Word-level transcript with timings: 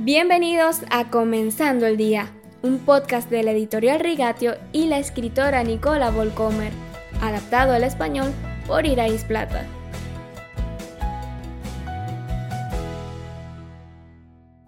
Bienvenidos 0.00 0.82
a 0.92 1.10
Comenzando 1.10 1.84
el 1.84 1.96
Día, 1.96 2.32
un 2.62 2.78
podcast 2.78 3.28
de 3.30 3.42
la 3.42 3.50
editorial 3.50 3.98
Rigatio 3.98 4.54
y 4.72 4.86
la 4.86 5.00
escritora 5.00 5.64
Nicola 5.64 6.12
Volcomer, 6.12 6.72
adaptado 7.20 7.72
al 7.72 7.82
español 7.82 8.32
por 8.68 8.86
Irais 8.86 9.24
Plata. 9.24 9.66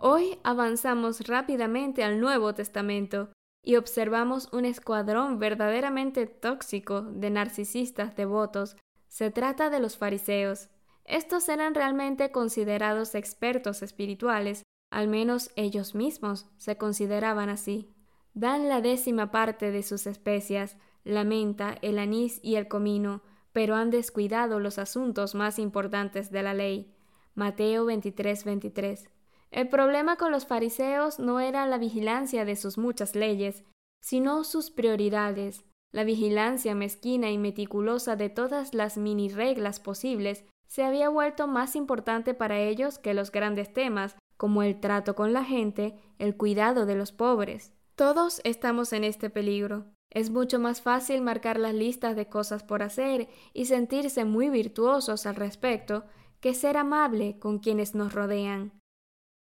Hoy 0.00 0.36
avanzamos 0.42 1.20
rápidamente 1.28 2.02
al 2.02 2.18
Nuevo 2.18 2.52
Testamento 2.52 3.30
y 3.62 3.76
observamos 3.76 4.52
un 4.52 4.64
escuadrón 4.64 5.38
verdaderamente 5.38 6.26
tóxico 6.26 7.02
de 7.02 7.30
narcisistas 7.30 8.16
devotos. 8.16 8.76
Se 9.06 9.30
trata 9.30 9.70
de 9.70 9.78
los 9.78 9.96
fariseos. 9.96 10.70
Estos 11.04 11.48
eran 11.48 11.76
realmente 11.76 12.32
considerados 12.32 13.14
expertos 13.14 13.82
espirituales 13.82 14.64
al 14.90 15.08
menos 15.08 15.50
ellos 15.56 15.94
mismos 15.94 16.46
se 16.58 16.76
consideraban 16.76 17.48
así. 17.48 17.94
Dan 18.34 18.68
la 18.68 18.80
décima 18.80 19.30
parte 19.30 19.70
de 19.70 19.82
sus 19.82 20.06
especias, 20.06 20.76
la 21.04 21.24
menta, 21.24 21.76
el 21.82 21.98
anís 21.98 22.40
y 22.42 22.56
el 22.56 22.68
comino, 22.68 23.22
pero 23.52 23.74
han 23.76 23.90
descuidado 23.90 24.60
los 24.60 24.78
asuntos 24.78 25.34
más 25.34 25.58
importantes 25.58 26.30
de 26.30 26.42
la 26.42 26.54
ley. 26.54 26.94
Mateo 27.34 27.84
23, 27.86 28.44
23. 28.44 29.08
El 29.50 29.68
problema 29.68 30.16
con 30.16 30.30
los 30.30 30.46
fariseos 30.46 31.18
no 31.18 31.40
era 31.40 31.66
la 31.66 31.78
vigilancia 31.78 32.44
de 32.44 32.54
sus 32.56 32.78
muchas 32.78 33.16
leyes, 33.16 33.64
sino 34.00 34.44
sus 34.44 34.70
prioridades. 34.70 35.64
La 35.92 36.04
vigilancia 36.04 36.74
mezquina 36.74 37.30
y 37.30 37.38
meticulosa 37.38 38.14
de 38.14 38.28
todas 38.28 38.74
las 38.74 38.96
mini 38.96 39.28
reglas 39.28 39.80
posibles 39.80 40.44
se 40.68 40.84
había 40.84 41.08
vuelto 41.08 41.48
más 41.48 41.74
importante 41.74 42.32
para 42.32 42.60
ellos 42.60 42.98
que 42.98 43.12
los 43.12 43.32
grandes 43.32 43.72
temas 43.72 44.16
como 44.40 44.62
el 44.62 44.80
trato 44.80 45.14
con 45.14 45.34
la 45.34 45.44
gente, 45.44 46.00
el 46.18 46.34
cuidado 46.34 46.86
de 46.86 46.94
los 46.94 47.12
pobres. 47.12 47.74
Todos 47.94 48.40
estamos 48.42 48.94
en 48.94 49.04
este 49.04 49.28
peligro. 49.28 49.92
Es 50.08 50.30
mucho 50.30 50.58
más 50.58 50.80
fácil 50.80 51.20
marcar 51.20 51.60
las 51.60 51.74
listas 51.74 52.16
de 52.16 52.26
cosas 52.26 52.62
por 52.62 52.82
hacer 52.82 53.28
y 53.52 53.66
sentirse 53.66 54.24
muy 54.24 54.48
virtuosos 54.48 55.26
al 55.26 55.36
respecto 55.36 56.04
que 56.40 56.54
ser 56.54 56.78
amable 56.78 57.38
con 57.38 57.58
quienes 57.58 57.94
nos 57.94 58.14
rodean. 58.14 58.72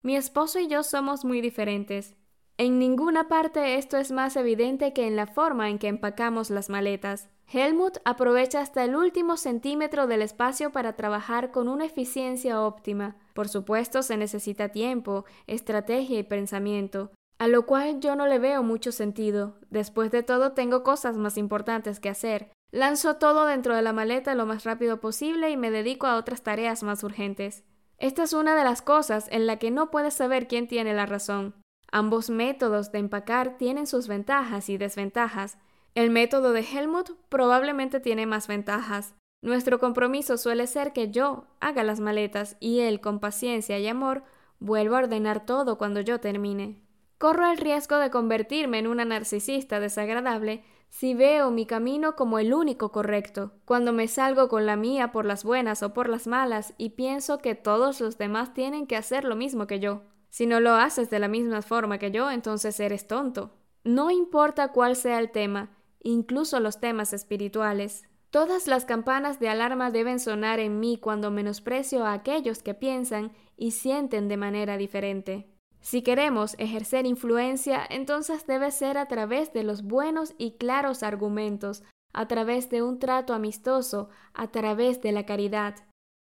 Mi 0.02 0.16
esposo 0.16 0.58
y 0.58 0.68
yo 0.68 0.82
somos 0.82 1.24
muy 1.24 1.40
diferentes. 1.40 2.14
En 2.56 2.78
ninguna 2.78 3.26
parte 3.26 3.78
esto 3.78 3.96
es 3.96 4.12
más 4.12 4.36
evidente 4.36 4.92
que 4.92 5.08
en 5.08 5.16
la 5.16 5.26
forma 5.26 5.70
en 5.70 5.80
que 5.80 5.88
empacamos 5.88 6.50
las 6.50 6.70
maletas. 6.70 7.28
Helmut 7.52 7.98
aprovecha 8.04 8.60
hasta 8.60 8.84
el 8.84 8.94
último 8.94 9.36
centímetro 9.36 10.06
del 10.06 10.22
espacio 10.22 10.70
para 10.70 10.94
trabajar 10.94 11.50
con 11.50 11.66
una 11.68 11.84
eficiencia 11.84 12.60
óptima. 12.60 13.16
Por 13.34 13.48
supuesto, 13.48 14.04
se 14.04 14.16
necesita 14.16 14.68
tiempo, 14.68 15.24
estrategia 15.48 16.20
y 16.20 16.22
pensamiento, 16.22 17.10
a 17.40 17.48
lo 17.48 17.66
cual 17.66 17.98
yo 17.98 18.14
no 18.14 18.28
le 18.28 18.38
veo 18.38 18.62
mucho 18.62 18.92
sentido. 18.92 19.58
Después 19.70 20.12
de 20.12 20.22
todo, 20.22 20.52
tengo 20.52 20.84
cosas 20.84 21.16
más 21.16 21.36
importantes 21.36 21.98
que 21.98 22.08
hacer. 22.08 22.52
Lanzo 22.70 23.16
todo 23.16 23.46
dentro 23.46 23.74
de 23.74 23.82
la 23.82 23.92
maleta 23.92 24.36
lo 24.36 24.46
más 24.46 24.62
rápido 24.62 25.00
posible 25.00 25.50
y 25.50 25.56
me 25.56 25.72
dedico 25.72 26.06
a 26.06 26.16
otras 26.16 26.42
tareas 26.42 26.84
más 26.84 27.02
urgentes. 27.02 27.64
Esta 27.98 28.22
es 28.22 28.32
una 28.32 28.54
de 28.54 28.64
las 28.64 28.80
cosas 28.80 29.26
en 29.30 29.48
la 29.48 29.58
que 29.58 29.72
no 29.72 29.90
puedes 29.90 30.14
saber 30.14 30.46
quién 30.46 30.68
tiene 30.68 30.94
la 30.94 31.06
razón. 31.06 31.54
Ambos 31.96 32.28
métodos 32.28 32.90
de 32.90 32.98
empacar 32.98 33.56
tienen 33.56 33.86
sus 33.86 34.08
ventajas 34.08 34.68
y 34.68 34.78
desventajas. 34.78 35.58
El 35.94 36.10
método 36.10 36.52
de 36.52 36.62
Helmut 36.62 37.12
probablemente 37.28 38.00
tiene 38.00 38.26
más 38.26 38.48
ventajas. 38.48 39.14
Nuestro 39.42 39.78
compromiso 39.78 40.36
suele 40.36 40.66
ser 40.66 40.92
que 40.92 41.12
yo 41.12 41.44
haga 41.60 41.84
las 41.84 42.00
maletas 42.00 42.56
y 42.58 42.80
él, 42.80 43.00
con 43.00 43.20
paciencia 43.20 43.78
y 43.78 43.86
amor, 43.86 44.24
vuelva 44.58 44.98
a 44.98 45.02
ordenar 45.04 45.46
todo 45.46 45.78
cuando 45.78 46.00
yo 46.00 46.18
termine. 46.18 46.82
Corro 47.18 47.48
el 47.48 47.58
riesgo 47.58 47.98
de 47.98 48.10
convertirme 48.10 48.80
en 48.80 48.88
una 48.88 49.04
narcisista 49.04 49.78
desagradable 49.78 50.64
si 50.88 51.14
veo 51.14 51.52
mi 51.52 51.64
camino 51.64 52.16
como 52.16 52.40
el 52.40 52.54
único 52.54 52.90
correcto, 52.90 53.52
cuando 53.64 53.92
me 53.92 54.08
salgo 54.08 54.48
con 54.48 54.66
la 54.66 54.74
mía 54.74 55.12
por 55.12 55.26
las 55.26 55.44
buenas 55.44 55.84
o 55.84 55.94
por 55.94 56.08
las 56.08 56.26
malas 56.26 56.74
y 56.76 56.90
pienso 56.90 57.38
que 57.38 57.54
todos 57.54 58.00
los 58.00 58.18
demás 58.18 58.52
tienen 58.52 58.88
que 58.88 58.96
hacer 58.96 59.22
lo 59.22 59.36
mismo 59.36 59.68
que 59.68 59.78
yo. 59.78 60.02
Si 60.34 60.46
no 60.48 60.58
lo 60.58 60.74
haces 60.74 61.10
de 61.10 61.20
la 61.20 61.28
misma 61.28 61.62
forma 61.62 61.98
que 61.98 62.10
yo, 62.10 62.28
entonces 62.28 62.80
eres 62.80 63.06
tonto. 63.06 63.52
No 63.84 64.10
importa 64.10 64.72
cuál 64.72 64.96
sea 64.96 65.20
el 65.20 65.30
tema, 65.30 65.70
incluso 66.02 66.58
los 66.58 66.80
temas 66.80 67.12
espirituales. 67.12 68.02
Todas 68.30 68.66
las 68.66 68.84
campanas 68.84 69.38
de 69.38 69.48
alarma 69.48 69.92
deben 69.92 70.18
sonar 70.18 70.58
en 70.58 70.80
mí 70.80 70.98
cuando 70.98 71.30
menosprecio 71.30 72.04
a 72.04 72.14
aquellos 72.14 72.64
que 72.64 72.74
piensan 72.74 73.30
y 73.56 73.70
sienten 73.70 74.26
de 74.26 74.36
manera 74.36 74.76
diferente. 74.76 75.46
Si 75.80 76.02
queremos 76.02 76.56
ejercer 76.58 77.06
influencia, 77.06 77.86
entonces 77.88 78.44
debe 78.44 78.72
ser 78.72 78.98
a 78.98 79.06
través 79.06 79.52
de 79.52 79.62
los 79.62 79.84
buenos 79.84 80.34
y 80.36 80.56
claros 80.56 81.04
argumentos, 81.04 81.84
a 82.12 82.26
través 82.26 82.70
de 82.70 82.82
un 82.82 82.98
trato 82.98 83.34
amistoso, 83.34 84.08
a 84.32 84.48
través 84.48 85.00
de 85.00 85.12
la 85.12 85.26
caridad. 85.26 85.76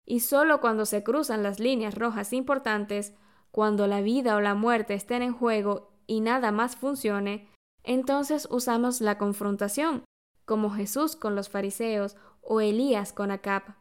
Y 0.05 0.19
solo 0.19 0.61
cuando 0.61 0.85
se 0.85 1.03
cruzan 1.03 1.41
las 1.41 1.59
líneas 1.59 1.95
rojas 1.95 2.31
importantes, 2.31 3.15
cuando 3.53 3.85
la 3.85 4.01
vida 4.01 4.35
o 4.35 4.41
la 4.41 4.55
muerte 4.55 4.95
estén 4.95 5.21
en 5.21 5.31
juego 5.31 5.91
y 6.07 6.21
nada 6.21 6.51
más 6.51 6.75
funcione, 6.75 7.47
entonces 7.83 8.47
usamos 8.49 8.99
la 8.99 9.19
confrontación, 9.19 10.05
como 10.43 10.71
Jesús 10.71 11.15
con 11.15 11.35
los 11.35 11.49
fariseos 11.49 12.17
o 12.41 12.61
Elías 12.61 13.13
con 13.13 13.29
Acab. 13.29 13.75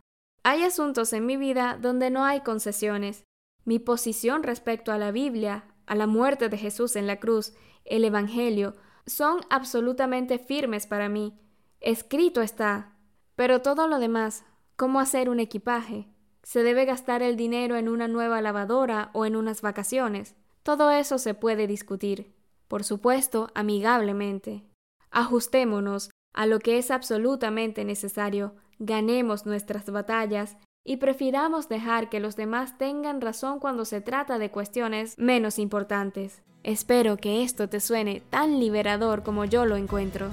Hay 0.44 0.62
asuntos 0.62 1.14
en 1.14 1.24
mi 1.24 1.38
vida 1.38 1.78
donde 1.80 2.10
no 2.10 2.26
hay 2.26 2.42
concesiones. 2.42 3.24
Mi 3.64 3.78
posición 3.78 4.42
respecto 4.42 4.92
a 4.92 4.98
la 4.98 5.10
Biblia, 5.10 5.64
a 5.86 5.94
la 5.94 6.06
muerte 6.06 6.50
de 6.50 6.58
Jesús 6.58 6.94
en 6.94 7.06
la 7.06 7.18
cruz, 7.18 7.54
el 7.86 8.04
Evangelio, 8.04 8.74
son 9.06 9.40
absolutamente 9.48 10.38
firmes 10.38 10.86
para 10.86 11.08
mí. 11.08 11.40
Escrito 11.80 12.42
está. 12.42 12.98
Pero 13.36 13.62
todo 13.62 13.88
lo 13.88 13.98
demás, 13.98 14.44
cómo 14.76 15.00
hacer 15.00 15.30
un 15.30 15.40
equipaje, 15.40 16.11
se 16.42 16.62
debe 16.62 16.84
gastar 16.84 17.22
el 17.22 17.36
dinero 17.36 17.76
en 17.76 17.88
una 17.88 18.08
nueva 18.08 18.40
lavadora 18.40 19.10
o 19.12 19.26
en 19.26 19.36
unas 19.36 19.62
vacaciones, 19.62 20.34
todo 20.62 20.90
eso 20.90 21.18
se 21.18 21.34
puede 21.34 21.66
discutir 21.66 22.34
por 22.72 22.84
supuesto, 22.84 23.50
amigablemente. 23.54 24.64
Ajustémonos 25.10 26.08
a 26.32 26.46
lo 26.46 26.58
que 26.58 26.78
es 26.78 26.90
absolutamente 26.90 27.84
necesario, 27.84 28.54
ganemos 28.78 29.44
nuestras 29.44 29.90
batallas 29.90 30.56
y 30.82 30.96
prefiramos 30.96 31.68
dejar 31.68 32.08
que 32.08 32.18
los 32.18 32.34
demás 32.34 32.78
tengan 32.78 33.20
razón 33.20 33.60
cuando 33.60 33.84
se 33.84 34.00
trata 34.00 34.38
de 34.38 34.50
cuestiones 34.50 35.18
menos 35.18 35.58
importantes. 35.58 36.40
Espero 36.62 37.18
que 37.18 37.42
esto 37.42 37.68
te 37.68 37.78
suene 37.78 38.22
tan 38.30 38.58
liberador 38.58 39.22
como 39.22 39.44
yo 39.44 39.66
lo 39.66 39.76
encuentro. 39.76 40.30